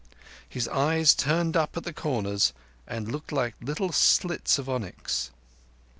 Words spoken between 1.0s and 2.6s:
turned up at the corners